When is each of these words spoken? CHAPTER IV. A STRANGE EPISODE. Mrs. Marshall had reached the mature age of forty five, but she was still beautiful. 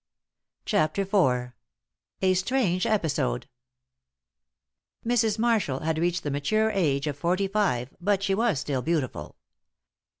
CHAPTER 0.65 1.03
IV. 1.03 1.51
A 2.23 2.33
STRANGE 2.33 2.87
EPISODE. 2.87 3.47
Mrs. 5.05 5.37
Marshall 5.37 5.81
had 5.81 5.99
reached 5.99 6.23
the 6.23 6.31
mature 6.31 6.71
age 6.71 7.05
of 7.05 7.15
forty 7.15 7.47
five, 7.47 7.95
but 8.01 8.23
she 8.23 8.33
was 8.33 8.59
still 8.59 8.81
beautiful. 8.81 9.37